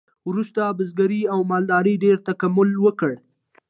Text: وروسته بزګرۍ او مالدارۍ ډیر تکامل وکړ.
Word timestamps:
وروسته 0.29 0.61
بزګرۍ 0.77 1.21
او 1.33 1.39
مالدارۍ 1.51 1.95
ډیر 2.03 2.17
تکامل 2.27 2.69
وکړ. 2.85 3.11